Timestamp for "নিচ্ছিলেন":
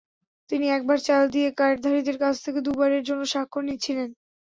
3.67-4.09